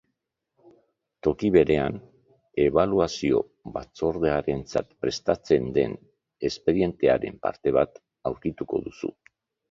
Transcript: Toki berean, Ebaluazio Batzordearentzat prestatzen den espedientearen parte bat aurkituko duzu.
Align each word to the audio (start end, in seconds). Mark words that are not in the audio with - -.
Toki 1.25 1.49
berean, 1.55 1.97
Ebaluazio 2.63 3.41
Batzordearentzat 3.75 4.89
prestatzen 5.05 5.67
den 5.75 5.93
espedientearen 6.49 7.37
parte 7.45 7.75
bat 7.77 8.01
aurkituko 8.31 8.81
duzu. 8.87 9.13